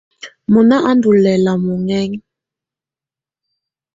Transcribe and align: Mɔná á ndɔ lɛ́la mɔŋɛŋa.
Mɔná 0.51 0.75
á 0.87 0.91
ndɔ 0.97 1.09
lɛ́la 1.23 1.53
mɔŋɛŋa. 1.65 2.17